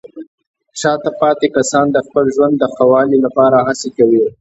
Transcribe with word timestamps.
شاته 0.79 1.09
پاتې 1.19 1.47
کسان 1.55 1.85
د 1.91 1.97
خپل 2.05 2.25
ژوند 2.35 2.55
د 2.57 2.63
ښه 2.73 2.83
والي 2.91 3.17
لپاره 3.25 3.57
هڅې 3.67 3.89
کوي. 3.97 4.23